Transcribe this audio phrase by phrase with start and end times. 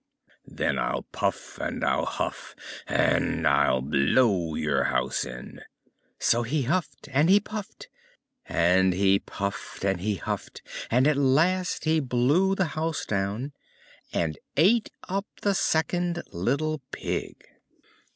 [0.47, 2.55] "Then I'll puff and I'll huff,
[2.87, 5.61] and I'll blow your house in!"
[6.17, 7.87] So he huffed and he puffed,
[8.47, 13.53] and he puffed and he huffed, and at last he blew the house down,
[14.11, 17.35] and ate up the second little Pig.